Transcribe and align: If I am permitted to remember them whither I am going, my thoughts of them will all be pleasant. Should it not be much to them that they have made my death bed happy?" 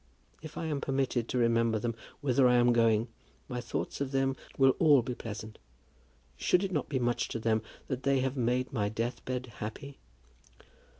If 0.41 0.57
I 0.57 0.65
am 0.65 0.81
permitted 0.81 1.29
to 1.29 1.37
remember 1.37 1.77
them 1.77 1.93
whither 2.21 2.47
I 2.47 2.55
am 2.55 2.73
going, 2.73 3.07
my 3.47 3.61
thoughts 3.61 4.01
of 4.01 4.11
them 4.11 4.35
will 4.57 4.71
all 4.79 5.03
be 5.03 5.13
pleasant. 5.13 5.59
Should 6.37 6.63
it 6.63 6.71
not 6.71 6.89
be 6.89 6.97
much 6.97 7.27
to 7.27 7.37
them 7.39 7.61
that 7.87 8.01
they 8.01 8.21
have 8.21 8.35
made 8.35 8.73
my 8.73 8.89
death 8.89 9.23
bed 9.25 9.45
happy?" 9.57 9.99